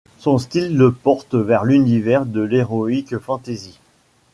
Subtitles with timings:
[0.17, 3.77] Son style le porte vers l'univers de l'heroic fantasy.